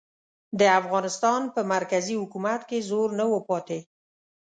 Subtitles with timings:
[0.59, 3.79] د افغانستان په مرکزي حکومت کې زور نه و پاتې.